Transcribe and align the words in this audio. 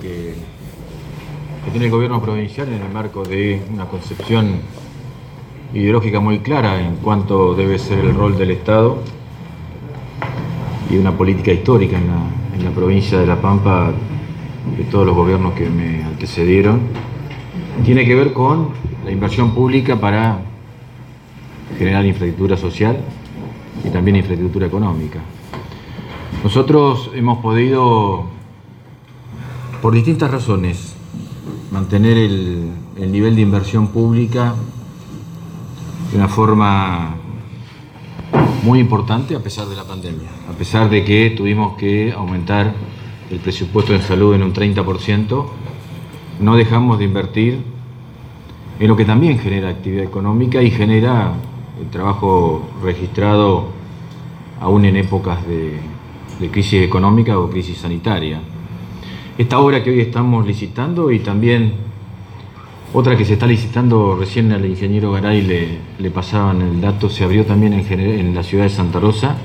que, 0.00 0.34
tiene 1.70 1.86
el 1.86 1.90
gobierno 1.90 2.20
provincial 2.20 2.68
en 2.68 2.82
el 2.82 2.92
marco 2.92 3.22
de 3.22 3.62
una 3.72 3.86
concepción 3.86 4.60
ideológica 5.72 6.20
muy 6.20 6.40
clara 6.40 6.80
en 6.80 6.96
cuanto 6.96 7.54
debe 7.54 7.78
ser 7.78 8.00
el 8.00 8.14
rol 8.14 8.36
del 8.36 8.50
Estado 8.50 8.98
y 10.90 10.96
una 10.96 11.16
política 11.16 11.52
histórica 11.52 11.96
en 11.96 12.64
la 12.64 12.70
provincia 12.72 13.18
de 13.18 13.26
La 13.26 13.40
Pampa 13.40 13.92
de 14.76 14.84
todos 14.84 15.06
los 15.06 15.14
gobiernos 15.14 15.54
que 15.54 15.68
me 15.68 16.02
antecedieron, 16.04 16.80
tiene 17.84 18.04
que 18.04 18.14
ver 18.14 18.32
con 18.32 18.70
la 19.04 19.10
inversión 19.10 19.54
pública 19.54 19.96
para 19.96 20.40
generar 21.78 22.04
infraestructura 22.04 22.56
social 22.56 22.98
y 23.84 23.88
también 23.88 24.16
infraestructura 24.16 24.66
económica. 24.66 25.20
Nosotros 26.42 27.10
hemos 27.14 27.38
podido, 27.38 28.24
por 29.80 29.94
distintas 29.94 30.30
razones, 30.30 30.94
mantener 31.70 32.18
el, 32.18 32.70
el 32.96 33.12
nivel 33.12 33.34
de 33.34 33.42
inversión 33.42 33.88
pública 33.88 34.54
de 36.10 36.18
una 36.18 36.28
forma 36.28 37.16
muy 38.62 38.78
importante 38.78 39.34
a 39.34 39.40
pesar 39.40 39.66
de 39.68 39.76
la 39.76 39.84
pandemia, 39.84 40.28
a 40.48 40.52
pesar 40.52 40.90
de 40.90 41.04
que 41.04 41.30
tuvimos 41.30 41.76
que 41.76 42.12
aumentar 42.12 42.74
el 43.30 43.38
presupuesto 43.38 43.94
en 43.94 44.02
salud 44.02 44.34
en 44.34 44.42
un 44.42 44.52
30%, 44.52 45.46
no 46.40 46.56
dejamos 46.56 46.98
de 46.98 47.04
invertir 47.04 47.58
en 48.78 48.88
lo 48.88 48.96
que 48.96 49.04
también 49.04 49.38
genera 49.38 49.70
actividad 49.70 50.04
económica 50.04 50.62
y 50.62 50.70
genera 50.70 51.32
el 51.80 51.88
trabajo 51.90 52.68
registrado 52.82 53.68
aún 54.60 54.84
en 54.84 54.96
épocas 54.96 55.46
de, 55.46 55.78
de 56.38 56.50
crisis 56.50 56.82
económica 56.82 57.38
o 57.38 57.48
crisis 57.48 57.78
sanitaria. 57.78 58.40
Esta 59.40 59.58
obra 59.58 59.82
que 59.82 59.88
hoy 59.88 60.00
estamos 60.00 60.46
licitando 60.46 61.10
y 61.10 61.20
también 61.20 61.72
otra 62.92 63.16
que 63.16 63.24
se 63.24 63.32
está 63.32 63.46
licitando, 63.46 64.14
recién 64.14 64.52
al 64.52 64.66
ingeniero 64.66 65.12
Garay 65.12 65.80
le, 65.98 66.10
pasaban 66.10 66.60
el 66.60 66.78
dato, 66.78 67.08
se 67.08 67.24
abrió 67.24 67.46
también 67.46 67.72
en, 67.72 68.00
en, 68.00 68.34
la 68.34 68.42
ciudad 68.42 68.64
de 68.64 68.68
Santa 68.68 69.00
Rosa, 69.00 69.38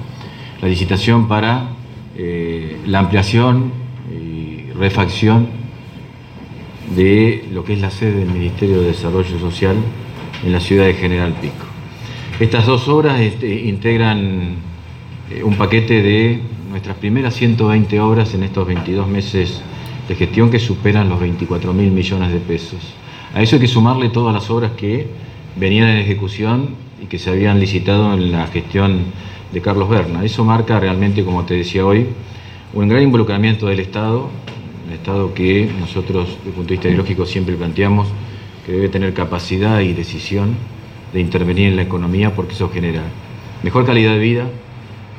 la 0.62 0.68
licitación 0.68 1.30
para 1.30 1.70
eh, 2.18 2.78
la 2.86 3.00
ampliación 3.00 3.72
y 4.12 4.70
refacción 4.74 5.48
de 6.94 7.46
lo 7.54 7.64
que 7.64 7.72
es 7.72 7.80
la 7.80 7.90
sede 7.90 8.20
del 8.20 8.32
Ministerio 8.32 8.82
de 8.82 8.88
Desarrollo 8.88 9.40
Social 9.40 9.78
en 10.44 10.52
la 10.52 10.60
ciudad 10.60 10.88
de 10.88 10.96
General 10.96 11.32
Pico. 11.40 11.66
Estas 12.42 12.66
dos 12.66 12.90
obras 12.90 13.22
este, 13.22 13.64
integran 13.64 14.56
eh, 15.32 15.42
un 15.42 15.56
paquete 15.56 16.02
de 16.02 16.42
nuestras 16.70 16.98
primeras 16.98 17.34
120 17.36 17.98
obras 18.02 18.34
en 18.34 18.44
estos 18.44 18.68
22 18.68 19.08
meses 19.08 19.64
de 20.08 20.16
gestión 20.16 20.50
que 20.50 20.60
superan 20.60 21.10
los 21.10 21.20
24 21.20 21.74
mil 21.74 21.92
millones 21.92 22.32
de 22.32 22.40
pesos. 22.40 22.80
A 23.34 23.42
eso 23.42 23.56
hay 23.56 23.62
que 23.62 23.68
sumarle 23.68 24.10
todas 24.10 24.34
las 24.34 24.50
obras 24.50 24.72
que 24.78 25.08
venían 25.56 25.90
en 25.90 25.98
ejecución 25.98 26.70
y 27.02 27.08
que 27.08 27.18
se 27.18 27.30
habían 27.30 27.60
licitado 27.60 28.14
en 28.14 28.32
la 28.32 28.48
gestión 28.48 29.00
de 29.52 29.62
Carlos 29.62 29.90
Berna. 29.90 30.24
Eso 30.24 30.44
marca 30.44 30.80
realmente, 30.80 31.24
como 31.24 31.44
te 31.44 31.56
decía 31.56 31.86
hoy, 31.86 32.08
un 32.74 32.88
gran 32.88 33.04
involucramiento 33.04 33.68
del 33.68 33.80
Estado, 33.80 34.30
un 34.88 34.94
Estado 34.94 35.34
que 35.34 35.70
nosotros, 35.80 36.28
desde 36.30 36.50
el 36.50 36.54
punto 36.54 36.70
de 36.70 36.76
vista 36.76 36.88
ideológico, 36.88 37.26
siempre 37.26 37.56
planteamos 37.56 38.08
que 38.66 38.72
debe 38.74 38.90
tener 38.90 39.14
capacidad 39.14 39.80
y 39.80 39.94
decisión 39.94 40.56
de 41.14 41.22
intervenir 41.22 41.70
en 41.70 41.76
la 41.76 41.84
economía 41.84 42.36
porque 42.36 42.54
eso 42.54 42.70
genera 42.70 43.04
mejor 43.64 43.86
calidad 43.86 44.14
de 44.14 44.20
vida, 44.20 44.46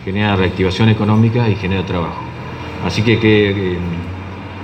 genera 0.04 0.36
reactivación 0.36 0.88
económica 0.88 1.48
y 1.48 1.56
genera 1.56 1.84
trabajo. 1.86 2.22
Así 2.84 3.02
que, 3.02 3.18
que 3.18 3.78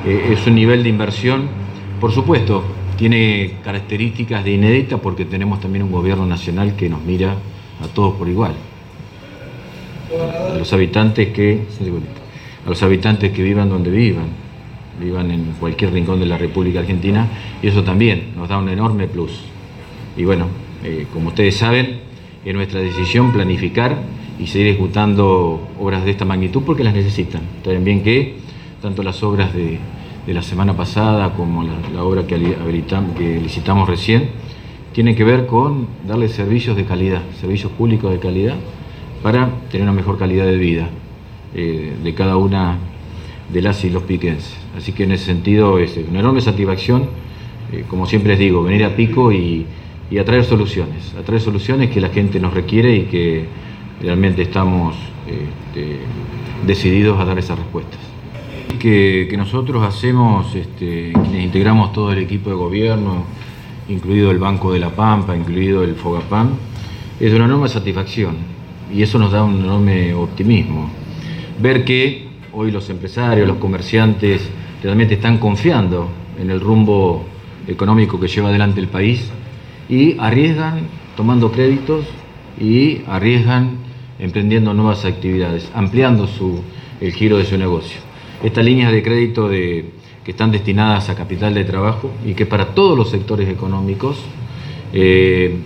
eh, 0.05 0.31
es 0.33 0.47
un 0.47 0.55
nivel 0.55 0.83
de 0.83 0.89
inversión, 0.89 1.49
por 2.01 2.13
supuesto, 2.13 2.65
tiene 2.97 3.55
características 3.65 4.45
de 4.45 4.53
inédita 4.53 4.99
porque 4.99 5.25
tenemos 5.25 5.61
también 5.61 5.85
un 5.85 5.93
gobierno 5.93 6.27
nacional 6.27 6.77
que 6.77 6.89
nos 6.89 7.03
mira 7.03 7.37
a 7.83 7.87
todos 7.89 8.15
por 8.15 8.29
igual. 8.29 8.53
A 10.51 10.59
los 10.59 10.73
habitantes 10.73 11.29
que, 11.29 11.63
a 12.65 12.69
los 12.69 12.83
habitantes 12.83 13.33
que 13.33 13.43
vivan 13.43 13.69
donde 13.69 13.91
vivan, 13.91 14.27
vivan 15.01 15.31
en 15.31 15.53
cualquier 15.59 15.93
rincón 15.93 16.21
de 16.21 16.27
la 16.27 16.37
República 16.37 16.81
Argentina, 16.81 17.27
y 17.63 17.69
eso 17.69 17.83
también 17.83 18.33
nos 18.37 18.49
da 18.49 18.59
un 18.59 18.69
enorme 18.69 19.09
plus. 19.09 19.41
Y 20.17 20.25
bueno, 20.25 20.47
eh, 20.85 21.07
como 21.13 21.29
ustedes 21.29 21.57
saben, 21.57 22.01
es 22.45 22.55
nuestra 22.55 22.81
decisión 22.81 23.33
planificar 23.33 23.97
y 24.39 24.47
seguir 24.49 24.69
ejecutando 24.69 25.69
obras 25.79 26.05
de 26.05 26.11
esta 26.11 26.25
magnitud 26.25 26.63
porque 26.67 26.83
las 26.83 26.95
necesitan. 26.95 27.43
Saben 27.65 27.85
bien 27.85 28.03
que 28.03 28.42
tanto 28.83 29.05
las 29.05 29.23
obras 29.23 29.55
de 29.55 29.79
la 30.27 30.43
semana 30.43 30.77
pasada 30.77 31.35
como 31.35 31.63
la, 31.63 32.03
obra 32.03 32.27
que, 32.27 32.37
licitamos 33.41 33.89
recién, 33.89 34.31
tienen 34.93 35.15
que 35.15 35.23
ver 35.23 35.47
con 35.47 35.87
darle 36.07 36.29
servicios 36.29 36.77
de 36.77 36.85
calidad, 36.85 37.23
servicios 37.41 37.71
públicos 37.73 38.11
de 38.11 38.19
calidad, 38.19 38.57
para 39.23 39.49
tener 39.71 39.85
una 39.85 39.93
mejor 39.93 40.19
calidad 40.19 40.47
de 40.47 40.57
vida 40.57 40.89
eh, 41.55 41.93
de 42.03 42.15
cada 42.15 42.37
una 42.37 42.79
de 43.53 43.63
las 43.63 43.85
y 43.85 43.91
los 43.91 44.03
piquenses. 44.03 44.57
Así 44.77 44.93
que 44.93 45.05
en 45.05 45.13
ese 45.13 45.27
sentido 45.27 45.79
es 45.79 45.97
una 46.11 46.19
enorme 46.19 46.41
satisfacción, 46.41 47.05
eh, 47.73 47.85
como 47.89 48.07
siempre 48.07 48.31
les 48.31 48.41
digo, 48.41 48.65
venir 48.65 48.85
a 48.85 48.97
pico 48.97 49.31
y, 49.31 49.65
y 50.11 50.19
a 50.19 50.25
traer 50.25 50.45
soluciones, 50.45 51.15
a 51.17 51.23
traer 51.23 51.41
soluciones 51.41 51.89
que 51.91 52.01
la 52.01 52.09
gente 52.09 52.41
nos 52.41 52.53
requiere 52.53 52.97
y 52.97 53.03
que 53.03 53.47
realmente 54.01 54.43
estamos 54.43 54.97
este, 55.29 55.99
decididos 56.67 57.21
a 57.21 57.25
dar 57.25 57.39
esas 57.39 57.57
respuestas 57.57 58.12
que, 58.79 59.35
nosotros 59.37 59.83
hacemos, 59.85 60.55
este, 60.55 61.13
quienes 61.13 61.45
integramos 61.45 61.93
todo 61.93 62.13
el 62.13 62.19
equipo 62.19 62.51
de 62.51 62.57
gobierno, 62.57 63.25
incluido 63.89 64.31
el 64.31 64.39
Banco 64.39 64.73
de 64.73 64.79
la 64.79 64.91
Pampa, 64.91 65.37
incluido 65.37 65.83
el 65.83 65.95
Fogapam, 65.95 66.51
es 67.19 67.33
una 67.33 67.45
enorme 67.45 67.69
satisfacción 67.69 68.37
y 68.93 69.03
eso 69.03 69.19
nos 69.19 69.33
da 69.33 69.43
un 69.43 69.63
enorme 69.63 70.15
optimismo. 70.15 70.91
Ver 71.61 71.85
que 71.85 72.29
hoy 72.53 72.71
los 72.71 72.89
empresarios, 72.91 73.47
los 73.47 73.57
comerciantes 73.59 74.49
realmente 74.83 75.15
están 75.15 75.39
confiando 75.39 76.09
en 76.39 76.51
el 76.51 76.61
rumbo 76.61 77.25
económico 77.67 78.19
que 78.21 78.29
lleva 78.29 78.49
adelante 78.49 78.81
el 78.81 78.89
país 78.89 79.31
y 79.89 80.17
arriesgan 80.19 80.87
tomando 81.17 81.53
créditos 81.53 82.05
y 82.61 83.03
arriesgan 83.07 83.79
emprendiendo 84.19 84.75
nuevas 84.75 85.05
actividades, 85.05 85.71
ampliando 85.75 86.29
el 87.01 87.13
giro 87.13 87.39
de 87.39 87.45
su 87.45 87.57
negocio 87.57 88.12
estas 88.43 88.65
líneas 88.65 88.93
de 88.93 89.03
crédito 89.03 89.49
de, 89.49 89.87
que 90.25 90.31
están 90.31 90.51
destinadas 90.51 91.09
a 91.09 91.15
capital 91.15 91.55
de 91.55 91.65
trabajo 91.65 92.11
y 92.25 92.35
que 92.35 92.47
para 92.47 92.75
todos 92.75 92.97
los 92.97 93.11
sectores 93.11 93.49
económicos 93.49 94.19
eh, 94.93 95.57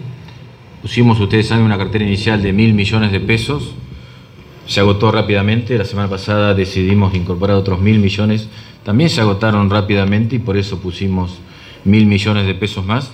pusimos, 0.83 1.19
ustedes 1.21 1.49
saben, 1.49 1.65
una 1.65 1.79
cartera 1.79 2.05
inicial 2.05 2.43
de 2.43 2.53
mil 2.53 2.75
millones 2.75 3.13
de 3.13 3.21
pesos, 3.21 3.75
se 4.67 4.81
agotó 4.81 5.13
rápidamente, 5.13 5.79
la 5.79 5.85
semana 5.85 6.09
pasada 6.09 6.55
decidimos 6.55 7.15
incorporar 7.15 7.57
otros 7.57 7.81
mil 7.81 7.99
millones, 7.99 8.49
también 8.85 9.11
se 9.11 9.21
agotaron 9.21 9.71
rápidamente 9.71 10.37
y 10.37 10.39
por 10.39 10.57
eso 10.57 10.79
pusimos 10.81 11.39
mil 11.85 12.07
millones 12.07 12.47
de 12.47 12.55
pesos 12.55 12.85
más, 12.85 13.13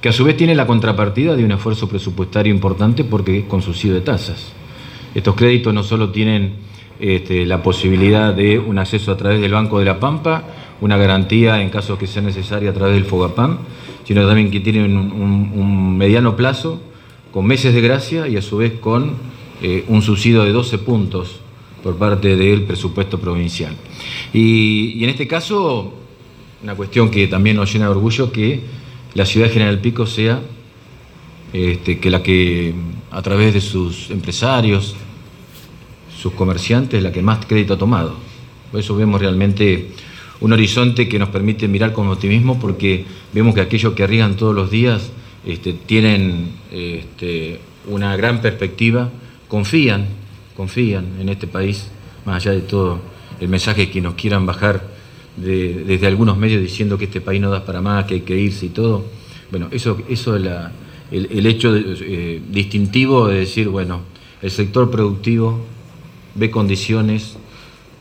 que 0.00 0.10
a 0.10 0.12
su 0.12 0.24
vez 0.24 0.36
tiene 0.36 0.54
la 0.54 0.66
contrapartida 0.66 1.34
de 1.34 1.44
un 1.44 1.52
esfuerzo 1.52 1.88
presupuestario 1.88 2.52
importante 2.52 3.04
porque 3.04 3.38
es 3.38 3.44
con 3.44 3.62
subsidio 3.62 3.94
de 3.94 4.02
tasas. 4.02 4.52
Estos 5.14 5.34
créditos 5.34 5.72
no 5.72 5.82
solo 5.82 6.10
tienen 6.10 6.56
este, 7.00 7.46
la 7.46 7.62
posibilidad 7.62 8.32
de 8.34 8.58
un 8.58 8.78
acceso 8.78 9.12
a 9.12 9.16
través 9.16 9.40
del 9.40 9.52
Banco 9.52 9.78
de 9.78 9.84
la 9.84 9.98
Pampa, 10.00 10.44
una 10.80 10.96
garantía 10.96 11.62
en 11.62 11.70
caso 11.70 11.98
que 11.98 12.06
sea 12.06 12.22
necesaria 12.22 12.70
a 12.70 12.72
través 12.74 12.94
del 12.94 13.04
Fogapam, 13.04 13.58
sino 14.04 14.26
también 14.26 14.50
que 14.50 14.60
tienen 14.60 14.96
un, 14.96 15.96
mediano 15.96 16.36
plazo, 16.36 16.80
con 17.32 17.46
meses 17.46 17.74
de 17.74 17.80
gracia 17.80 18.28
y 18.28 18.36
a 18.36 18.42
su 18.42 18.58
vez 18.58 18.74
con 18.80 19.12
eh, 19.62 19.84
un 19.88 20.02
subsidio 20.02 20.44
de 20.44 20.52
12 20.52 20.78
puntos 20.78 21.40
por 21.82 21.96
parte 21.96 22.36
del 22.36 22.62
presupuesto 22.62 23.18
provincial. 23.18 23.74
Y, 24.32 24.92
y, 24.96 25.04
en 25.04 25.10
este 25.10 25.26
caso, 25.26 25.94
una 26.62 26.74
cuestión 26.74 27.10
que 27.10 27.26
también 27.26 27.56
nos 27.56 27.72
llena 27.72 27.86
de 27.86 27.92
orgullo, 27.92 28.30
que 28.30 28.60
la 29.14 29.24
ciudad 29.24 29.46
de 29.46 29.52
General 29.52 29.78
Pico 29.80 30.06
sea 30.06 30.40
este, 31.54 32.00
que 32.00 32.10
la 32.10 32.20
que 32.20 32.74
a 33.12 33.22
través 33.22 33.54
de 33.54 33.60
sus 33.60 34.10
empresarios, 34.10 34.96
sus 36.24 36.32
comerciantes 36.32 37.02
la 37.02 37.12
que 37.12 37.20
más 37.20 37.44
crédito 37.44 37.74
ha 37.74 37.76
tomado. 37.78 38.14
Por 38.70 38.80
eso 38.80 38.96
vemos 38.96 39.20
realmente 39.20 39.90
un 40.40 40.54
horizonte 40.54 41.06
que 41.06 41.18
nos 41.18 41.28
permite 41.28 41.68
mirar 41.68 41.92
con 41.92 42.08
optimismo 42.08 42.58
porque 42.58 43.04
vemos 43.34 43.54
que 43.54 43.60
aquellos 43.60 43.92
que 43.92 44.04
arriesgan 44.04 44.34
todos 44.34 44.54
los 44.54 44.70
días 44.70 45.12
este, 45.44 45.74
tienen 45.74 46.48
este, 46.72 47.60
una 47.88 48.16
gran 48.16 48.40
perspectiva, 48.40 49.10
confían, 49.48 50.06
confían 50.56 51.04
en 51.20 51.28
este 51.28 51.46
país, 51.46 51.90
más 52.24 52.36
allá 52.36 52.52
de 52.52 52.62
todo 52.62 53.00
el 53.38 53.48
mensaje 53.48 53.90
que 53.90 54.00
nos 54.00 54.14
quieran 54.14 54.46
bajar 54.46 54.82
de, 55.36 55.84
desde 55.84 56.06
algunos 56.06 56.38
medios 56.38 56.62
diciendo 56.62 56.96
que 56.96 57.04
este 57.04 57.20
país 57.20 57.42
no 57.42 57.50
da 57.50 57.66
para 57.66 57.82
más, 57.82 58.06
que 58.06 58.14
hay 58.14 58.20
que 58.22 58.34
irse 58.34 58.64
y 58.64 58.70
todo. 58.70 59.04
Bueno, 59.50 59.68
eso, 59.72 59.98
eso 60.08 60.36
es 60.36 60.42
la, 60.42 60.72
el, 61.10 61.28
el, 61.30 61.44
hecho 61.44 61.76
eh, 61.76 62.40
distintivo 62.48 63.28
de 63.28 63.40
decir, 63.40 63.68
bueno, 63.68 64.00
el 64.40 64.50
sector 64.50 64.90
productivo 64.90 65.73
ve 66.34 66.50
condiciones 66.50 67.36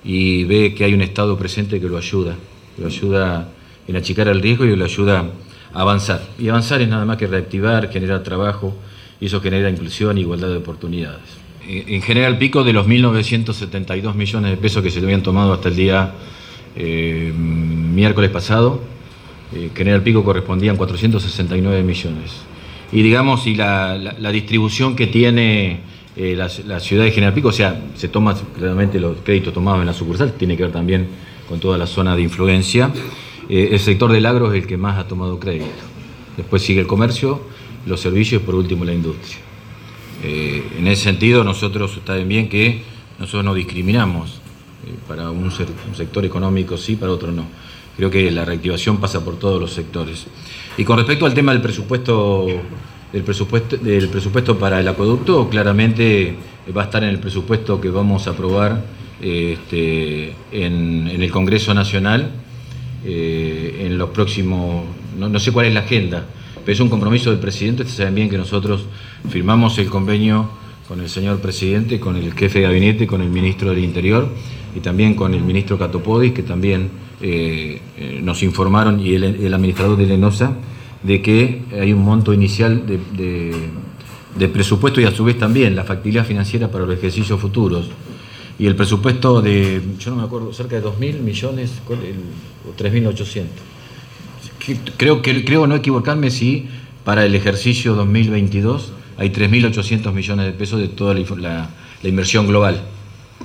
y 0.03 0.43
ve 0.45 0.73
que 0.75 0.83
hay 0.83 0.93
un 0.93 1.01
Estado 1.01 1.37
presente 1.37 1.79
que 1.79 1.87
lo 1.87 1.97
ayuda 1.97 2.35
lo 2.77 2.87
ayuda 2.87 3.49
en 3.87 3.95
achicar 3.95 4.27
el 4.27 4.41
riesgo 4.41 4.65
y 4.65 4.75
lo 4.75 4.85
ayuda 4.85 5.29
a 5.73 5.81
avanzar. 5.81 6.21
Y 6.39 6.49
avanzar 6.49 6.81
es 6.81 6.87
nada 6.87 7.05
más 7.05 7.17
que 7.17 7.27
reactivar, 7.27 7.91
generar 7.91 8.23
trabajo, 8.23 8.75
y 9.19 9.27
eso 9.27 9.41
genera 9.41 9.69
inclusión 9.69 10.17
e 10.17 10.21
igualdad 10.21 10.49
de 10.49 10.57
oportunidades. 10.57 11.21
En 11.65 12.01
general, 12.01 12.37
pico 12.37 12.63
de 12.63 12.73
los 12.73 12.87
1.972 12.87 14.15
millones 14.15 14.51
de 14.51 14.57
pesos 14.57 14.83
que 14.83 14.91
se 14.91 14.99
habían 14.99 15.23
tomado 15.23 15.53
hasta 15.53 15.69
el 15.69 15.75
día 15.75 16.13
eh, 16.75 17.31
miércoles 17.33 18.31
pasado, 18.31 18.81
eh, 19.53 19.69
General 19.73 20.01
Pico 20.01 20.25
correspondían 20.25 20.75
469 20.75 21.83
millones. 21.83 22.31
Y 22.91 23.01
digamos, 23.01 23.47
y 23.47 23.55
la, 23.55 24.13
distribución 24.31 24.95
que 24.95 25.07
tiene 25.07 25.79
eh, 26.15 26.35
la, 26.35 26.79
ciudad 26.79 27.05
de 27.05 27.11
General 27.11 27.33
Pico, 27.33 27.47
o 27.47 27.51
sea, 27.51 27.81
se 27.95 28.07
toman 28.07 28.35
claramente 28.55 28.99
los 28.99 29.17
créditos 29.23 29.53
tomados 29.53 29.81
en 29.81 29.87
la 29.87 29.93
sucursal, 29.93 30.33
tiene 30.33 30.55
que 30.55 30.63
ver 30.63 30.71
también 30.71 31.07
con 31.49 31.59
toda 31.59 31.77
la 31.77 31.87
zona 31.87 32.15
de 32.15 32.21
influencia. 32.21 32.91
Eh, 33.49 33.69
el 33.71 33.79
sector 33.79 34.11
del 34.11 34.25
agro 34.25 34.53
es 34.53 34.61
el 34.61 34.67
que 34.67 34.77
más 34.77 34.99
ha 34.99 35.07
tomado 35.07 35.39
crédito. 35.39 35.65
Después 36.37 36.61
sigue 36.61 36.81
el 36.81 36.87
comercio, 36.87 37.41
los 37.85 37.99
servicios 37.99 38.41
y 38.41 38.45
por 38.45 38.55
último 38.55 38.85
la 38.85 38.93
industria. 38.93 39.37
en 40.23 40.87
ese 40.87 41.03
sentido, 41.03 41.43
nosotros 41.43 41.97
está 41.97 42.15
bien 42.15 42.47
que 42.47 42.83
nosotros 43.19 43.43
no 43.43 43.53
discriminamos. 43.53 44.39
para 45.07 45.31
un 45.31 45.51
sector 45.51 46.25
económico 46.25 46.77
sí, 46.77 46.95
para 46.95 47.11
otro 47.11 47.31
no. 47.31 47.45
Creo 47.97 48.09
que 48.09 48.31
la 48.31 48.43
reactivación 48.43 48.97
pasa 48.97 49.23
por 49.23 49.37
todos 49.37 49.61
los 49.61 49.71
sectores. 49.71 50.25
Y 50.77 50.83
con 50.83 50.97
respecto 50.97 51.25
al 51.25 51.33
tema 51.33 51.51
del 51.51 51.61
presupuesto, 51.61 52.47
del 53.13 53.23
presupuesto, 53.23 53.77
del 53.77 54.09
presupuesto 54.09 54.57
para 54.57 54.79
el 54.79 54.87
acueducto, 54.87 55.47
claramente 55.47 56.35
va 56.75 56.81
a 56.81 56.85
estar 56.85 57.03
en 57.03 57.09
el 57.09 57.19
presupuesto 57.19 57.79
que 57.79 57.89
vamos 57.89 58.27
a 58.27 58.31
aprobar 58.31 58.83
este, 59.21 60.33
en, 60.51 61.07
el 61.07 61.31
Congreso 61.31 61.73
Nacional 61.73 62.31
eh, 63.05 63.85
en 63.85 63.97
los 63.97 64.09
próximos, 64.09 64.83
no, 65.17 65.39
sé 65.39 65.51
cuál 65.51 65.67
es 65.67 65.73
la 65.73 65.81
agenda, 65.81 66.25
pero 66.65 66.73
es 66.73 66.79
un 66.79 66.89
compromiso 66.89 67.29
del 67.29 67.39
presidente. 67.39 67.83
Ustedes 67.83 67.97
saben 67.97 68.15
bien 68.15 68.29
que 68.29 68.37
nosotros 68.37 68.85
firmamos 69.29 69.77
el 69.77 69.89
convenio 69.89 70.49
con 70.87 70.99
el 70.99 71.09
señor 71.09 71.39
presidente, 71.39 71.99
con 71.99 72.15
el 72.15 72.33
jefe 72.33 72.59
de 72.59 72.65
gabinete, 72.65 73.07
con 73.07 73.21
el 73.21 73.29
ministro 73.29 73.69
del 73.69 73.83
Interior 73.83 74.27
y 74.75 74.79
también 74.79 75.13
con 75.13 75.33
el 75.33 75.41
ministro 75.41 75.77
Catopodis, 75.77 76.33
que 76.33 76.43
también 76.43 76.89
eh, 77.21 77.79
eh, 77.97 78.19
nos 78.21 78.43
informaron, 78.43 78.99
y 78.99 79.13
el, 79.13 79.53
administrador 79.53 79.97
de 79.97 80.05
Lenosa, 80.05 80.57
de 81.03 81.21
que 81.21 81.61
hay 81.79 81.93
un 81.93 82.03
monto 82.03 82.33
inicial 82.33 82.83
de, 82.87 84.47
presupuesto 84.49 85.01
y 85.01 85.05
a 85.05 85.11
su 85.11 85.23
vez 85.23 85.37
también 85.37 85.75
la 85.75 85.83
factibilidad 85.83 86.25
financiera 86.25 86.69
para 86.69 86.85
los 86.85 86.97
ejercicios 86.97 87.39
futuros. 87.39 87.89
Y 88.57 88.67
el 88.67 88.75
presupuesto 88.75 89.41
de, 89.41 89.81
yo 89.99 90.11
no 90.11 90.17
me 90.17 90.23
acuerdo, 90.23 90.53
cerca 90.53 90.75
de 90.75 90.83
2.000 90.83 91.19
millones 91.19 91.71
o 91.87 92.75
3.800. 92.77 93.45
Creo, 94.97 95.21
creo 95.21 95.67
no 95.67 95.75
equivocarme 95.75 96.31
si 96.31 96.67
para 97.03 97.25
el 97.25 97.35
ejercicio 97.35 97.95
2022 97.95 98.93
hay 99.17 99.29
3.800 99.29 100.13
millones 100.13 100.45
de 100.45 100.53
pesos 100.53 100.79
de 100.79 100.87
toda 100.87 101.13
la, 101.13 101.69
inversión 102.03 102.47
global, 102.47 102.81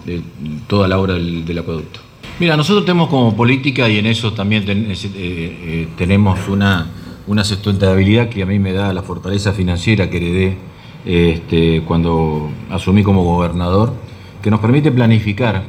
de 0.07 0.23
toda 0.67 0.89
la 0.89 0.99
obra 0.99 1.15
del 1.15 1.59
acueducto. 1.59 2.01
Mira, 2.41 2.57
nosotros 2.57 2.85
tenemos 2.85 3.09
como 3.09 3.37
política 3.37 3.89
y 3.89 3.99
en 3.99 4.07
eso 4.07 4.33
también 4.33 4.65
eh, 4.69 4.95
eh, 5.15 5.89
tenemos 5.97 6.47
una, 6.49 6.87
una 7.29 7.45
sustentabilidad 7.45 8.29
que 8.29 8.43
a 8.43 8.47
mí 8.47 8.59
me 8.59 8.73
da 8.73 8.93
la 8.93 9.03
fortaleza 9.03 9.53
financiera 9.53 10.11
que 10.11 10.17
heredé 10.17 10.57
este, 11.05 11.83
cuando 11.83 12.51
asumí 12.71 13.03
como 13.03 13.23
gobernador, 13.23 13.93
que 14.43 14.51
nos 14.51 14.61
permite 14.61 14.91
planificar. 14.91 15.63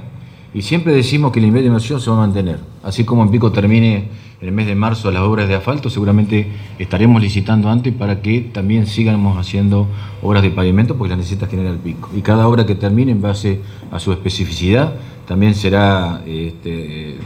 Y 0.53 0.63
siempre 0.63 0.93
decimos 0.93 1.31
que 1.31 1.39
el 1.39 1.45
nivel 1.45 1.61
de 1.61 1.67
inversión 1.67 2.01
se 2.01 2.09
va 2.09 2.17
a 2.17 2.19
mantener. 2.19 2.59
Así 2.81 3.03
como 3.03 3.23
en 3.23 3.29
Pico 3.29 3.51
termine 3.51 4.07
en 4.41 4.47
el 4.47 4.53
mes 4.53 4.67
de 4.67 4.75
marzo 4.75 5.11
las 5.11 5.21
obras 5.21 5.49
de 5.49 5.55
asfalto, 5.55 5.89
seguramente 5.89 6.47
estaremos 6.79 7.21
licitando 7.21 7.69
antes 7.69 7.93
para 7.93 8.21
que 8.21 8.39
también 8.39 8.87
sigamos 8.87 9.37
haciendo 9.37 9.87
obras 10.23 10.43
de 10.43 10.49
pavimento 10.49 10.97
porque 10.97 11.09
las 11.09 11.19
necesita 11.19 11.47
General 11.47 11.77
Pico. 11.77 12.09
Y 12.15 12.21
cada 12.21 12.47
obra 12.47 12.65
que 12.65 12.75
termine 12.75 13.11
en 13.11 13.21
base 13.21 13.59
a 13.91 13.99
su 13.99 14.13
especificidad 14.13 14.93
también 15.27 15.53
será 15.53 16.21
este, 16.25 17.17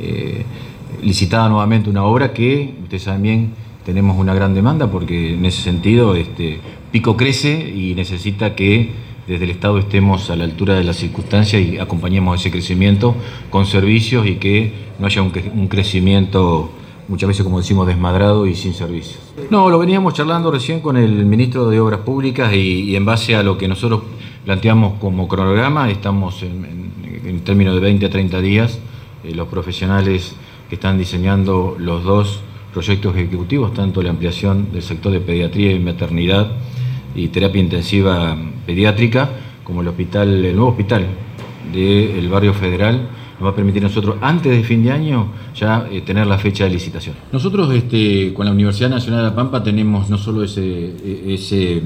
eh, 0.00 0.44
licitada 1.02 1.48
nuevamente 1.48 1.90
una 1.90 2.04
obra 2.04 2.32
que, 2.32 2.74
ustedes 2.82 3.02
saben 3.02 3.22
bien, 3.22 3.54
tenemos 3.84 4.18
una 4.18 4.34
gran 4.34 4.54
demanda 4.54 4.90
porque 4.90 5.34
en 5.34 5.44
ese 5.44 5.62
sentido 5.62 6.14
este, 6.14 6.60
Pico 6.90 7.16
crece 7.16 7.72
y 7.74 7.94
necesita 7.94 8.54
que 8.54 8.90
desde 9.26 9.44
el 9.44 9.50
Estado 9.50 9.78
estemos 9.78 10.30
a 10.30 10.36
la 10.36 10.44
altura 10.44 10.74
de 10.74 10.84
las 10.84 10.96
circunstancias 10.96 11.62
y 11.62 11.78
acompañemos 11.78 12.40
ese 12.40 12.50
crecimiento 12.50 13.14
con 13.50 13.66
servicios 13.66 14.26
y 14.26 14.36
que 14.36 14.72
no 14.98 15.06
haya 15.06 15.22
un, 15.22 15.68
crecimiento 15.68 16.70
muchas 17.08 17.28
veces, 17.28 17.44
como 17.44 17.58
decimos, 17.58 17.86
desmadrado 17.86 18.46
y 18.46 18.54
sin 18.54 18.74
servicios. 18.74 19.20
No, 19.50 19.68
lo 19.70 19.78
veníamos 19.78 20.14
charlando 20.14 20.50
recién 20.50 20.80
con 20.80 20.96
el 20.96 21.26
ministro 21.26 21.68
de 21.68 21.80
Obras 21.80 22.00
Públicas 22.00 22.52
y, 22.54 22.96
en 22.96 23.04
base 23.04 23.36
a 23.36 23.42
lo 23.42 23.58
que 23.58 23.68
nosotros 23.68 24.02
planteamos 24.44 24.94
como 24.98 25.28
cronograma, 25.28 25.90
estamos 25.90 26.42
en 26.42 26.88
en 27.28 27.40
términos 27.40 27.74
de 27.74 27.80
20 27.80 28.06
a 28.06 28.10
30 28.10 28.40
días, 28.40 28.78
eh, 29.24 29.34
los 29.34 29.48
profesionales 29.48 30.34
que 30.68 30.74
están 30.74 30.98
diseñando 30.98 31.76
los 31.78 32.04
dos 32.04 32.40
proyectos 32.72 33.16
ejecutivos, 33.16 33.74
tanto 33.74 34.02
la 34.02 34.10
ampliación 34.10 34.72
del 34.72 34.82
sector 34.82 35.12
de 35.12 35.20
pediatría 35.20 35.72
y 35.72 35.78
maternidad 35.78 36.48
y 37.14 37.28
terapia 37.28 37.60
intensiva 37.60 38.36
pediátrica, 38.66 39.30
como 39.64 39.82
el 39.82 39.88
hospital, 39.88 40.44
el 40.44 40.54
nuevo 40.54 40.70
hospital 40.70 41.06
del 41.72 42.28
barrio 42.28 42.54
federal, 42.54 43.08
nos 43.38 43.46
va 43.46 43.52
a 43.52 43.54
permitir 43.54 43.84
a 43.84 43.88
nosotros, 43.88 44.16
antes 44.20 44.50
de 44.50 44.64
fin 44.64 44.82
de 44.82 44.90
año, 44.90 45.28
ya 45.54 45.86
eh, 45.90 46.00
tener 46.00 46.26
la 46.26 46.38
fecha 46.38 46.64
de 46.64 46.70
licitación. 46.70 47.14
Nosotros 47.32 47.72
este, 47.72 48.34
con 48.34 48.46
la 48.46 48.52
Universidad 48.52 48.90
Nacional 48.90 49.20
de 49.20 49.30
La 49.30 49.34
Pampa 49.34 49.62
tenemos 49.62 50.10
no 50.10 50.18
solo 50.18 50.42
ese, 50.42 50.62
e, 50.62 51.34
ese, 51.34 51.82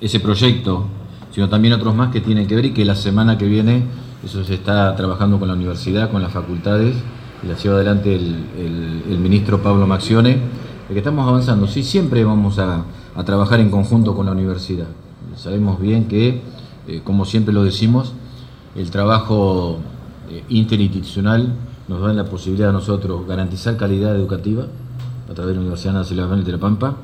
ese 0.00 0.20
proyecto, 0.20 0.86
sino 1.32 1.48
también 1.48 1.74
otros 1.74 1.94
más 1.94 2.10
que 2.10 2.20
tienen 2.20 2.46
que 2.46 2.54
ver 2.54 2.66
y 2.66 2.70
que 2.70 2.84
la 2.84 2.94
semana 2.94 3.36
que 3.36 3.46
viene 3.46 3.82
eso 4.24 4.42
se 4.42 4.54
está 4.54 4.96
trabajando 4.96 5.38
con 5.38 5.48
la 5.48 5.54
universidad, 5.54 6.10
con 6.10 6.22
las 6.22 6.32
facultades, 6.32 6.96
la 7.42 7.54
lleva 7.54 7.76
adelante 7.76 8.14
el, 8.14 9.18
ministro 9.18 9.62
Pablo 9.62 9.86
Maxione, 9.86 10.38
de 10.88 10.92
que 10.92 10.98
estamos 10.98 11.28
avanzando. 11.28 11.66
Sí, 11.66 11.82
siempre 11.82 12.24
vamos 12.24 12.58
a, 12.58 12.84
trabajar 13.24 13.60
en 13.60 13.70
conjunto 13.70 14.14
con 14.14 14.26
la 14.26 14.32
universidad. 14.32 14.86
Sabemos 15.36 15.80
bien 15.80 16.06
que, 16.06 16.42
eh, 16.86 17.00
como 17.02 17.24
siempre 17.24 17.52
lo 17.52 17.64
decimos, 17.64 18.12
el 18.74 18.90
trabajo 18.90 19.78
eh, 20.30 20.44
interinstitucional 20.50 21.54
nos 21.88 22.00
da 22.02 22.12
la 22.12 22.24
posibilidad 22.24 22.70
a 22.70 22.72
nosotros 22.72 23.26
garantizar 23.26 23.76
calidad 23.76 24.14
educativa 24.14 24.66
a 25.30 25.34
través 25.34 25.48
de 25.48 25.54
la 25.54 25.60
Universidad 25.60 25.94
Nacional 25.94 26.44
de 26.44 26.52
La 26.52 26.58
Pampa 26.58 26.96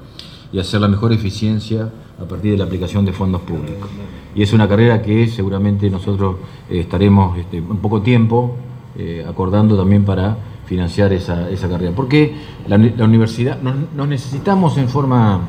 y 0.53 0.59
hacer 0.59 0.81
la 0.81 0.89
mejor 0.89 1.13
eficiencia 1.13 1.89
a 2.21 2.25
partir 2.25 2.53
de 2.53 2.59
la 2.59 2.65
aplicación 2.65 3.05
de 3.05 3.13
fondos 3.13 3.41
públicos. 3.43 3.89
Y 4.35 4.43
es 4.43 4.53
una 4.53 4.69
carrera 4.69 5.01
que 5.03 5.27
seguramente 5.29 5.89
nosotros 5.89 6.37
eh, 6.69 6.81
estaremos 6.81 7.39
este, 7.39 7.61
un 7.61 7.79
poco 7.79 8.03
tiempo 8.03 8.55
eh, 8.97 9.25
acordando 9.29 9.77
también 9.77 10.05
para 10.05 10.37
financiar 10.67 11.13
esa, 11.13 11.49
carrera. 11.69 11.93
Porque 11.95 12.35
la, 12.67 12.77
universidad 13.05 13.59
nos, 13.61 14.09
necesitamos 14.09 14.77
en 14.79 14.89
forma, 14.89 15.41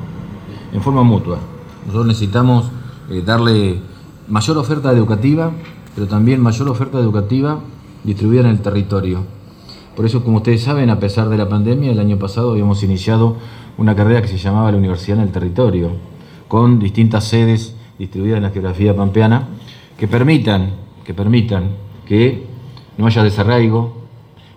en 0.71 0.81
forma 0.81 1.03
mutua. 1.03 1.39
Nosotros 1.85 2.07
necesitamos 2.07 2.71
eh, 3.09 3.21
darle 3.25 3.79
mayor 4.27 4.57
oferta 4.57 4.91
educativa, 4.91 5.51
pero 5.93 6.07
también 6.07 6.41
mayor 6.41 6.69
oferta 6.69 6.99
educativa 6.99 7.59
distribuida 8.03 8.41
en 8.41 8.47
el 8.47 8.61
territorio. 8.61 9.23
Por 9.95 10.05
eso, 10.05 10.23
como 10.23 10.37
ustedes 10.37 10.63
saben, 10.63 10.89
a 10.89 10.99
pesar 10.99 11.29
de 11.29 11.37
la 11.37 11.47
pandemia, 11.47 11.91
el 11.91 11.99
año 11.99 12.17
pasado 12.17 12.51
habíamos 12.51 12.81
iniciado 12.83 13.37
una 13.77 13.95
carrera 13.95 14.21
que 14.21 14.27
se 14.27 14.37
llamaba 14.37 14.71
la 14.71 14.77
Universidad 14.77 15.19
en 15.19 15.25
el 15.25 15.31
Territorio, 15.31 15.91
con 16.47 16.79
distintas 16.79 17.25
sedes 17.25 17.75
distribuidas 17.99 18.37
en 18.37 18.43
la 18.43 18.49
geografía 18.49 18.95
pampeana, 18.95 19.49
que 19.97 20.07
permitan, 20.07 20.71
que 21.03 21.13
permitan 21.13 21.69
que 22.05 22.52
no 22.97 23.07
haya 23.07 23.23
desarraigo, 23.23 23.95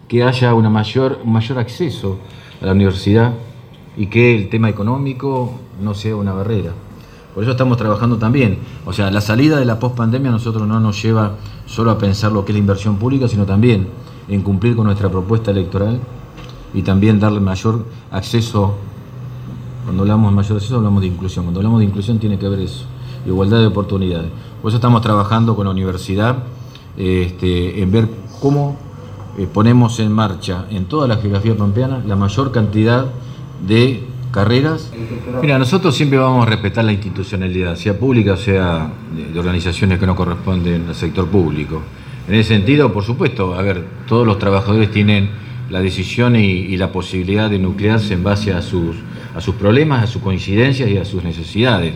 que 0.09 0.23
haya 0.23 0.55
una 0.55 0.71
mayor, 0.71 1.21
un 1.25 1.33
mayor 1.33 1.59
acceso 1.59 2.19
a 2.61 2.67
la 2.67 2.73
universidad 2.73 3.33
y 3.97 4.07
que 4.07 4.35
el 4.35 4.49
tema 4.49 4.69
económico 4.69 5.53
no 5.83 5.95
sea 5.95 6.17
una 6.17 6.33
barrera. 6.33 6.73
Por 7.35 7.43
eso 7.43 7.53
estamos 7.53 7.77
trabajando 7.77 8.17
también. 8.17 8.59
O 8.87 8.93
sea, 8.93 9.11
la 9.11 9.21
salida 9.21 9.59
de 9.59 9.65
la 9.65 9.79
pospandemia 9.79 10.31
a 10.31 10.33
nosotros 10.33 10.67
no 10.67 10.81
nos 10.81 11.03
lleva 11.03 11.37
solo 11.67 11.91
a 11.91 11.99
pensar 11.99 12.33
lo 12.33 12.45
que 12.45 12.53
es 12.53 12.55
la 12.55 12.61
inversión 12.61 12.97
pública, 12.97 13.29
sino 13.29 13.45
también 13.45 13.89
en 14.29 14.43
cumplir 14.43 14.75
con 14.75 14.87
nuestra 14.87 15.11
propuesta 15.11 15.51
electoral 15.51 16.01
y 16.73 16.83
también 16.83 17.21
darle 17.21 17.41
mayor 17.41 17.85
acceso 18.11 18.77
cuando 19.87 20.03
hablamos 20.03 20.33
de 20.33 20.37
mayor 20.37 20.57
acceso 20.57 20.77
hablamos 20.77 21.01
de 21.01 21.07
inclusión. 21.07 21.45
Cuando 21.45 21.61
hablamos 21.61 21.79
de 21.79 21.87
inclusión 21.87 22.19
tiene 22.19 22.39
que 22.39 22.49
ver 22.49 22.59
eso, 22.59 22.85
igualdad 23.25 23.61
de 23.61 23.67
oportunidades. 23.67 24.31
Por 24.61 24.71
eso 24.71 24.79
estamos 24.79 25.01
trabajando 25.01 25.55
con 25.55 25.67
la 25.67 25.71
universidad 25.71 26.39
este, 26.97 27.81
en 27.81 27.93
ver 27.93 28.09
cómo 28.41 28.77
eh, 29.39 29.47
ponemos 29.53 30.01
en 30.01 30.13
marcha 30.13 30.67
en 30.71 30.87
toda 30.87 31.07
la 31.09 31.17
geografía 31.17 31.57
pampeana 31.57 32.03
la 32.07 32.17
mayor 32.17 32.53
cantidad 32.53 33.07
de 33.67 34.03
carreras. 34.31 34.93
Mira, 35.41 35.59
nosotros 35.59 35.95
siempre 35.95 36.19
vamos 36.19 36.47
a 36.47 36.51
respetar 36.51 36.85
la 36.85 36.93
institucionalidad, 36.93 37.77
sea 37.77 37.99
pública 37.99 38.35
o 38.35 38.37
sea 38.37 38.93
de 39.33 39.39
organizaciones 39.39 39.99
que 39.99 40.07
no 40.07 40.15
corresponden 40.15 40.89
al 40.89 40.95
sector 40.95 41.27
público. 41.27 41.83
En 42.29 42.35
ese 42.35 42.55
sentido, 42.55 42.93
por 42.93 43.05
supuesto, 43.05 43.55
a 43.55 43.63
ver, 43.63 43.85
todos 44.09 44.27
los 44.27 44.39
trabajadores 44.39 44.91
tienen 44.91 45.31
la 45.71 45.81
decisión 45.81 46.37
y, 46.37 46.77
la 46.77 46.93
posibilidad 46.93 47.49
de 47.49 47.59
nuclearse 47.59 48.15
en 48.15 48.25
base 48.25 48.53
a 48.53 48.63
sus, 48.63 48.97
a 49.35 49.41
sus 49.41 49.55
problemas, 49.55 50.05
a 50.05 50.07
sus 50.07 50.23
coincidencias 50.23 50.89
y 50.91 50.99
a 50.99 51.05
sus 51.05 51.23
necesidades. 51.23 51.95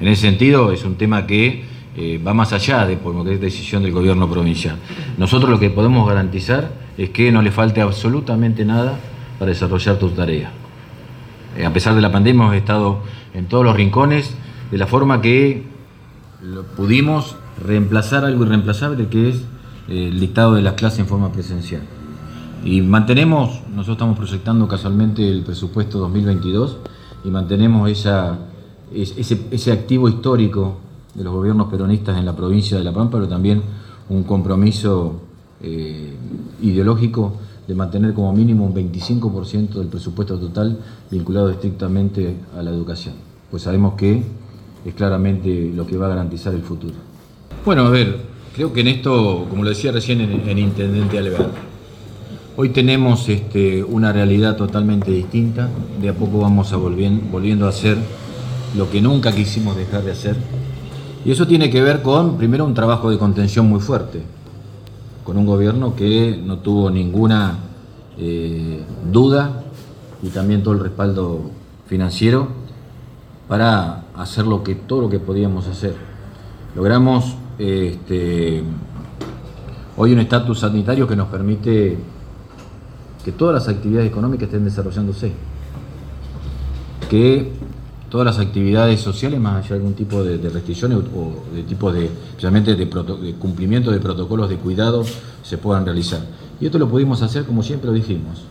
En 0.00 0.08
ese 0.08 0.22
sentido, 0.22 0.72
es 0.72 0.84
un 0.84 0.96
tema 0.96 1.26
que 1.26 1.64
eh, 1.94 2.18
va 2.26 2.32
más 2.32 2.54
allá 2.54 2.86
de 2.86 2.96
por 2.96 3.28
es 3.28 3.40
decisión 3.40 3.82
del 3.82 3.92
gobierno 3.92 4.28
provincial. 4.28 4.76
Nosotros 5.18 5.50
lo 5.50 5.58
que 5.58 5.68
podemos 5.68 6.08
garantizar 6.08 6.70
es 6.96 7.10
que 7.10 7.30
no 7.30 7.42
le 7.42 7.50
falte 7.50 7.82
absolutamente 7.82 8.64
nada 8.64 8.98
para 9.38 9.50
desarrollar 9.50 9.98
tu 9.98 10.08
tarea. 10.10 10.50
Eh, 11.56 11.66
a 11.66 11.72
pesar 11.72 11.94
de 11.94 12.00
la 12.00 12.10
pandemia 12.10 12.44
hemos 12.44 12.56
estado 12.56 13.00
en 13.34 13.46
todos 13.46 13.64
los 13.64 13.76
rincones 13.76 14.34
de 14.70 14.78
la 14.78 14.86
forma 14.86 15.20
que 15.20 15.64
pudimos 16.76 17.36
reemplazar 17.62 18.24
algo 18.24 18.44
irreemplazable 18.44 19.08
que 19.08 19.28
es 19.28 19.36
eh, 19.88 20.08
el 20.08 20.18
dictado 20.18 20.54
de 20.54 20.62
las 20.62 20.74
clases 20.74 21.00
en 21.00 21.06
forma 21.06 21.30
presencial. 21.30 21.82
Y 22.64 22.80
mantenemos, 22.80 23.60
nosotros 23.68 23.96
estamos 23.96 24.16
proyectando 24.16 24.66
casualmente 24.66 25.28
el 25.28 25.42
presupuesto 25.42 25.98
2022 25.98 26.78
y 27.24 27.28
mantenemos 27.28 27.90
esa, 27.90 28.38
ese, 28.94 29.46
ese 29.50 29.72
activo 29.72 30.08
histórico 30.08 30.78
de 31.14 31.24
los 31.24 31.32
gobiernos 31.32 31.68
peronistas 31.68 32.18
en 32.18 32.24
la 32.24 32.34
provincia 32.34 32.78
de 32.78 32.84
La 32.84 32.92
Pampa, 32.92 33.18
pero 33.18 33.28
también 33.28 33.62
un 34.08 34.22
compromiso 34.24 35.20
eh, 35.62 36.12
ideológico 36.62 37.34
de 37.66 37.74
mantener 37.74 38.14
como 38.14 38.32
mínimo 38.32 38.66
un 38.66 38.74
25% 38.74 39.74
del 39.74 39.86
presupuesto 39.86 40.38
total 40.38 40.78
vinculado 41.10 41.50
estrictamente 41.50 42.34
a 42.58 42.62
la 42.62 42.70
educación, 42.70 43.14
pues 43.50 43.62
sabemos 43.62 43.94
que 43.94 44.22
es 44.84 44.94
claramente 44.94 45.70
lo 45.74 45.86
que 45.86 45.96
va 45.96 46.06
a 46.06 46.08
garantizar 46.10 46.54
el 46.54 46.62
futuro. 46.62 46.94
Bueno, 47.64 47.82
a 47.82 47.90
ver, 47.90 48.18
creo 48.54 48.72
que 48.72 48.80
en 48.80 48.88
esto, 48.88 49.46
como 49.48 49.62
lo 49.62 49.68
decía 49.68 49.92
recién 49.92 50.20
el, 50.20 50.58
Intendente 50.58 51.18
Alvear, 51.18 51.50
hoy 52.56 52.70
tenemos 52.70 53.28
este, 53.28 53.84
una 53.84 54.12
realidad 54.12 54.56
totalmente 54.56 55.12
distinta, 55.12 55.68
de 56.00 56.08
a 56.08 56.14
poco 56.14 56.40
vamos 56.40 56.72
a 56.72 56.76
volviendo 56.76 57.66
a 57.66 57.68
hacer 57.68 57.96
lo 58.76 58.90
que 58.90 59.00
nunca 59.00 59.32
quisimos 59.32 59.76
dejar 59.76 60.02
de 60.02 60.10
hacer, 60.10 60.36
y 61.24 61.30
eso 61.30 61.46
tiene 61.46 61.70
que 61.70 61.80
ver 61.80 62.02
con, 62.02 62.36
primero, 62.36 62.64
un 62.64 62.74
trabajo 62.74 63.10
de 63.10 63.18
contención 63.18 63.68
muy 63.68 63.80
fuerte, 63.80 64.22
con 65.24 65.36
un 65.36 65.46
gobierno 65.46 65.94
que 65.94 66.40
no 66.44 66.58
tuvo 66.58 66.90
ninguna 66.90 67.58
eh, 68.18 68.82
duda 69.10 69.62
y 70.22 70.28
también 70.28 70.62
todo 70.62 70.74
el 70.74 70.80
respaldo 70.80 71.40
financiero 71.86 72.48
para 73.48 74.04
hacer 74.16 74.46
lo 74.46 74.64
que, 74.64 74.74
todo 74.74 75.02
lo 75.02 75.08
que 75.08 75.20
podíamos 75.20 75.68
hacer. 75.68 75.94
Logramos 76.74 77.36
este, 77.58 78.62
hoy 79.96 80.12
un 80.12 80.18
estatus 80.18 80.60
sanitario 80.60 81.06
que 81.06 81.14
nos 81.14 81.28
permite 81.28 81.98
que 83.24 83.32
todas 83.32 83.54
las 83.54 83.68
actividades 83.68 84.10
económicas 84.10 84.46
estén 84.46 84.64
desarrollándose, 84.64 85.32
que 87.08 87.52
todas 88.12 88.26
las 88.26 88.46
actividades 88.46 89.00
sociales, 89.00 89.40
más 89.40 89.64
allá 89.64 89.70
de 89.70 89.74
algún 89.76 89.94
tipo 89.94 90.22
de, 90.22 90.36
restricciones 90.50 90.98
o 90.98 91.54
de 91.54 91.62
tipo 91.62 91.90
de, 91.90 92.04
especialmente 92.04 92.74
de, 92.74 92.86
cumplimiento 93.38 93.90
de 93.90 94.00
protocolos 94.00 94.50
de 94.50 94.56
cuidado, 94.56 95.02
se 95.42 95.56
puedan 95.56 95.86
realizar. 95.86 96.20
Y 96.60 96.66
esto 96.66 96.78
lo 96.78 96.90
pudimos 96.90 97.22
hacer 97.22 97.46
como 97.46 97.62
siempre 97.62 97.86
lo 97.86 97.94
dijimos, 97.94 98.42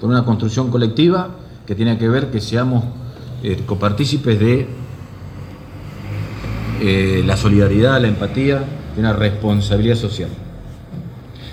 con 0.00 0.08
una 0.08 0.24
construcción 0.24 0.70
colectiva 0.70 1.28
que 1.66 1.74
tiene 1.74 1.98
que 1.98 2.08
ver 2.08 2.30
que 2.30 2.40
seamos 2.40 2.84
eh, 3.42 3.62
copartícipes 3.66 4.40
de 4.40 4.66
eh, 6.80 7.22
la 7.26 7.36
solidaridad, 7.36 8.00
la 8.00 8.08
empatía, 8.08 8.64
de 8.94 9.00
una 9.00 9.12
responsabilidad 9.12 9.96
social. 9.96 10.30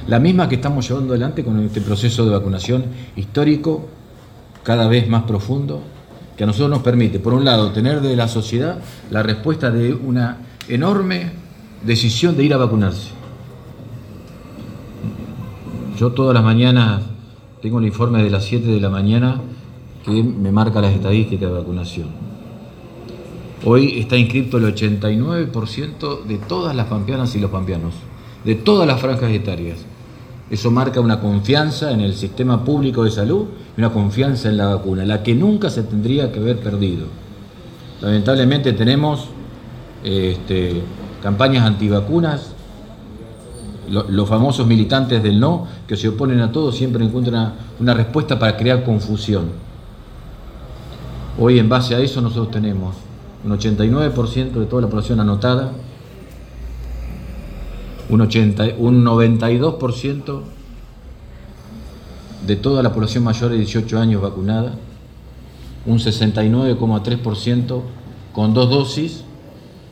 La 0.07 0.17
misma 0.17 0.47
que 0.47 0.55
estamos 0.55 0.87
llevando 0.87 1.11
adelante 1.11 1.43
con 1.43 1.59
este 1.59 1.81
proceso 1.81 2.23
de 2.23 2.31
vacunación 2.31 2.85
histórico, 3.17 3.89
cada 4.63 4.87
vez 4.87 5.09
más 5.09 5.23
profundo, 5.23 5.83
que 6.37 6.43
a 6.43 6.47
nosotros 6.47 6.69
nos 6.69 6.81
permite, 6.81 7.19
por 7.19 7.33
un 7.33 7.45
lado, 7.45 7.71
tener 7.71 8.01
de 8.01 8.15
la 8.15 8.27
sociedad 8.27 8.79
la 9.11 9.23
respuesta 9.23 9.71
de 9.71 9.93
una 9.93 10.37
enorme 10.67 11.31
decisión 11.83 12.35
de 12.35 12.43
ir 12.43 12.53
a 12.53 12.57
vacunarse. 12.57 13.09
Yo 15.97 16.11
todas 16.11 16.33
las 16.33 16.43
mañanas 16.43 17.01
tengo 17.61 17.77
un 17.77 17.85
informe 17.85 18.23
de 18.23 18.29
las 18.29 18.45
7 18.45 18.67
de 18.67 18.79
la 18.79 18.89
mañana 18.89 19.39
que 20.03 20.23
me 20.23 20.51
marca 20.51 20.81
las 20.81 20.93
estadísticas 20.93 21.49
de 21.49 21.57
vacunación. 21.57 22.07
Hoy 23.65 23.99
está 23.99 24.17
inscrito 24.17 24.57
el 24.57 24.75
89% 24.75 26.23
de 26.25 26.37
todas 26.39 26.75
las 26.75 26.87
pampeanas 26.87 27.33
y 27.35 27.39
los 27.39 27.51
pampeanos, 27.51 27.93
de 28.43 28.55
todas 28.55 28.85
las 28.85 28.99
franjas 28.99 29.31
etarias. 29.31 29.85
Eso 30.53 30.69
marca 30.69 31.01
una 31.01 31.19
confianza 31.19 31.91
en 31.93 32.01
el 32.01 32.13
sistema 32.13 32.63
público 32.63 33.03
de 33.03 33.09
salud 33.09 33.45
y 33.75 33.81
una 33.81 33.91
confianza 33.91 34.49
en 34.49 34.57
la 34.57 34.67
vacuna, 34.67 35.03
la 35.03 35.23
que 35.23 35.33
nunca 35.33 35.71
se 35.71 35.81
tendría 35.81 36.31
que 36.31 36.39
haber 36.39 36.59
perdido. 36.59 37.07
Lamentablemente 38.01 38.73
tenemos 38.73 39.29
este, 40.03 40.83
campañas 41.23 41.65
antivacunas, 41.65 42.53
los 43.89 44.29
famosos 44.29 44.67
militantes 44.67 45.23
del 45.23 45.39
no, 45.39 45.65
que 45.87 45.97
se 45.97 46.09
oponen 46.09 46.39
a 46.41 46.51
todo, 46.51 46.71
siempre 46.71 47.03
encuentran 47.03 47.55
una 47.79 47.95
respuesta 47.95 48.37
para 48.37 48.55
crear 48.55 48.83
confusión. 48.83 49.45
Hoy 51.39 51.57
en 51.57 51.67
base 51.67 51.95
a 51.95 51.99
eso 51.99 52.21
nosotros 52.21 52.51
tenemos 52.51 52.95
un 53.43 53.57
89% 53.57 54.51
de 54.51 54.65
toda 54.67 54.83
la 54.83 54.87
población 54.87 55.19
anotada, 55.19 55.71
un, 58.09 58.21
80, 58.21 58.65
un 58.77 59.05
92% 59.05 60.41
de 62.45 62.55
toda 62.55 62.83
la 62.83 62.93
población 62.93 63.23
mayor 63.23 63.51
de 63.51 63.57
18 63.57 63.99
años 63.99 64.21
vacunada, 64.21 64.73
un 65.85 65.99
69,3% 65.99 67.81
con 68.33 68.53
dos 68.53 68.69
dosis 68.69 69.23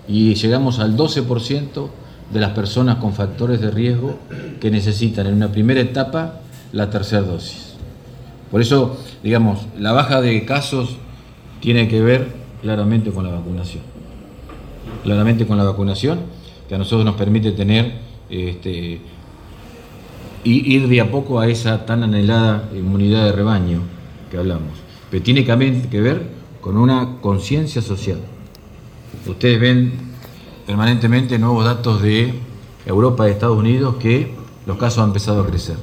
y 0.08 0.34
llegamos 0.36 0.80
al 0.80 0.98
12% 0.98 1.90
de 2.34 2.40
las 2.40 2.52
personas 2.52 2.98
con 2.98 3.14
factores 3.14 3.62
de 3.62 3.72
riesgo 3.72 4.18
que 4.60 4.72
necesitan 4.72 5.28
en 5.28 5.36
una 5.36 5.52
primera 5.52 5.82
etapa 5.82 6.42
la 6.72 6.90
tercera 6.90 7.22
dosis. 7.22 7.74
Por 8.50 8.62
eso, 8.62 8.98
digamos, 9.24 9.60
la 9.80 9.92
baja 9.92 10.22
de 10.22 10.46
casos 10.46 10.98
tiene 11.62 11.88
que 11.88 12.02
ver 12.02 12.28
claramente 12.62 13.12
con 13.12 13.26
la 13.26 13.32
vacunación. 13.32 13.84
Claramente 15.04 15.48
con 15.48 15.58
la 15.58 15.64
vacunación, 15.64 16.20
que 16.72 16.76
a 16.76 16.78
nosotros 16.78 17.04
nos 17.04 17.16
permite 17.16 17.52
tener 17.52 18.00
este, 18.30 19.02
ir 20.46 20.88
de 20.88 21.02
a 21.02 21.12
poco 21.12 21.42
a 21.42 21.50
esa 21.50 21.86
tan 21.86 22.02
anhelada 22.02 22.70
inmunidad 22.74 23.26
de 23.26 23.34
rebaño 23.34 23.82
que 24.32 24.38
hablamos. 24.38 24.70
Pero 25.10 25.22
tiene 25.22 25.44
que 25.44 26.00
ver 26.00 26.30
con 26.62 26.78
una 26.78 27.18
conciencia 27.20 27.82
social. 27.82 28.20
Ustedes 29.28 29.60
ven 29.60 29.92
permanentemente 30.66 31.38
nuevos 31.38 31.66
datos 31.66 32.02
de 32.02 32.36
Europa 32.86 33.28
y 33.28 33.32
Estados 33.32 33.58
Unidos 33.58 33.96
que 34.00 34.34
los 34.66 34.78
casos 34.78 35.00
han 35.00 35.10
empezado 35.10 35.42
a 35.42 35.48
crecer. 35.48 35.76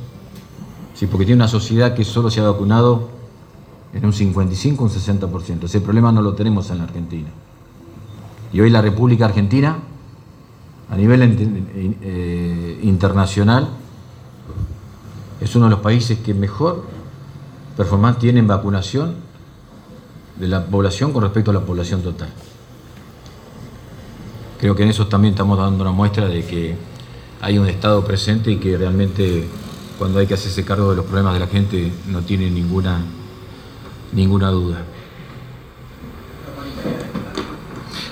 Sí, 0.95 1.07
porque 1.07 1.27
tiene 1.27 1.43
una 1.43 1.49
sociedad 1.49 1.93
que 1.95 2.05
solo 2.05 2.31
se 2.31 2.41
ha 2.41 2.45
vacunado 2.45 3.11
en 3.93 4.07
un 4.07 4.15
55, 4.15 4.85
un 4.85 4.89
60%. 4.89 5.65
Ese 5.65 5.83
problema 5.83 6.13
no 6.13 6.23
lo 6.23 6.33
tenemos 6.33 6.71
en 6.71 6.79
la 6.79 6.85
Argentina. 6.85 7.29
Y 8.55 8.61
hoy 8.63 8.71
la 8.71 8.81
República 8.81 9.27
Argentina, 9.27 9.81
a 10.91 10.97
nivel 10.97 11.23
eh, 12.03 12.81
internacional, 12.83 13.69
es 15.41 15.55
uno 15.55 15.67
de 15.67 15.71
los 15.71 15.81
países 15.81 16.19
que 16.19 16.35
mejor 16.35 16.85
performance 17.77 18.19
tiene 18.19 18.41
en 18.41 18.47
vacunación 18.47 19.15
de 20.39 20.49
la 20.49 20.65
población 20.65 21.13
con 21.13 21.23
respecto 21.23 21.51
a 21.51 21.55
la 21.55 21.61
población 21.61 22.03
total. 22.03 22.29
Creo 24.59 24.75
que 24.75 24.83
en 24.83 24.89
eso 24.89 25.07
también 25.07 25.35
estamos 25.35 25.59
dando 25.59 25.85
una 25.85 25.93
muestra 25.93 26.27
de 26.27 26.45
que 26.45 26.75
hay 27.41 27.59
un 27.59 27.69
Estado 27.69 28.05
presente 28.05 28.51
y 28.51 28.57
que 28.57 28.77
realmente 28.77 29.47
cuando 29.99 30.19
hay 30.19 30.27
que 30.27 30.35
hacerse 30.35 30.65
cargo 30.65 30.91
de 30.91 30.97
los 30.97 31.05
problemas 31.05 31.35
de 31.35 31.41
la 31.41 31.47
gente 31.47 31.93
no 32.09 32.23
tiene 32.23 32.51
ninguna, 32.51 33.01
ninguna 34.13 34.51
duda. 34.51 34.83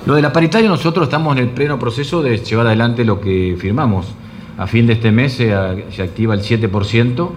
Lo 0.07 0.15
de 0.15 0.23
la 0.23 0.33
paritaria 0.33 0.69
nosotros 0.69 1.09
estamos 1.09 1.37
en 1.37 1.43
el 1.43 1.51
pleno 1.51 1.81
proceso 1.81 2.23
de 2.23 2.39
llevar 2.39 2.69
adelante 2.69 3.05
lo 3.05 3.21
que 3.21 3.57
firmamos. 3.59 4.07
A 4.57 4.69
fin 4.69 4.87
de 4.87 4.93
este 4.93 5.11
mes 5.11 5.33
se, 5.33 5.53
activa 5.53 6.35
el 6.35 6.43
7% 6.43 7.29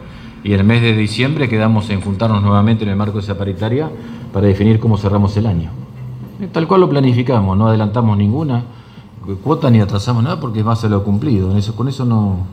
y 0.44 0.54
el 0.54 0.64
mes 0.64 0.84
de 0.84 0.94
diciembre 0.94 1.50
quedamos 1.50 1.90
en 1.90 2.00
juntarnos 2.00 2.44
nuevamente 2.44 2.84
en 2.84 2.92
el 2.92 2.96
marco 2.96 3.18
de 3.18 3.24
esa 3.24 3.40
paritaria 3.40 3.90
para 4.32 4.46
definir 4.46 4.80
cómo 4.80 5.00
cerramos 5.00 5.36
el 5.36 5.48
año. 5.48 5.72
Tal 6.52 6.68
cual 6.68 6.82
lo 6.82 6.90
planificamos, 6.90 7.58
no 7.58 7.68
adelantamos 7.68 8.16
ninguna 8.16 8.64
cuota 9.44 9.72
ni 9.72 9.80
atrasamos 9.80 10.24
nada 10.24 10.40
porque 10.40 10.64
más 10.64 10.84
a 10.86 10.90
lo 10.90 11.04
cumplido. 11.04 11.52
con 11.76 11.88
eso 11.88 12.06
no, 12.06 12.46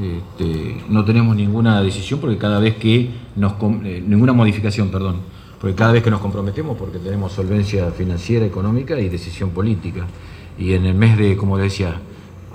este, 0.00 0.84
no 0.88 1.04
tenemos 1.04 1.34
ninguna 1.34 1.82
decisión 1.82 2.20
porque 2.20 2.38
cada 2.38 2.60
vez 2.60 2.76
que 2.76 3.10
nos 3.34 3.54
eh, 3.84 4.04
ninguna 4.06 4.32
modificación, 4.32 4.90
perdón, 4.90 5.16
porque 5.62 5.76
cada 5.76 5.92
vez 5.92 6.02
que 6.02 6.10
nos 6.10 6.20
comprometemos 6.20 6.76
porque 6.76 6.98
tenemos 6.98 7.30
solvencia 7.30 7.92
financiera, 7.92 8.44
económica 8.44 8.98
y 8.98 9.08
decisión 9.08 9.50
política. 9.50 10.08
Y 10.58 10.72
en 10.72 10.86
el 10.86 10.96
mes 10.96 11.16
de, 11.16 11.36
como 11.36 11.56
decía, 11.56 12.00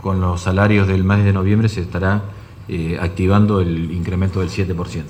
con 0.02 0.20
los 0.20 0.42
salarios 0.42 0.90
del 0.90 1.06
mes 1.06 1.24
de 1.24 1.32
noviembre 1.32 1.70
se 1.70 1.80
estará 1.80 2.24
eh, 2.68 2.98
activando 3.00 3.62
el 3.62 3.94
incremento 3.94 4.42
del 4.42 4.50
7%. 4.50 5.04